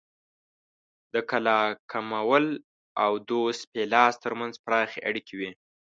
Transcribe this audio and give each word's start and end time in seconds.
د 1.13 1.15
کلاکمول 1.29 2.45
او 3.03 3.11
دوس 3.29 3.57
پیلاس 3.73 4.13
ترمنځ 4.23 4.53
پراخې 4.65 4.99
اړیکې 5.09 5.33
وې 5.39 5.51